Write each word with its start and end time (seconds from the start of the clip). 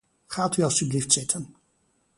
Gaat 0.27 0.57
u 0.57 0.61
alstublieft 0.63 1.11
zitten. 1.11 1.55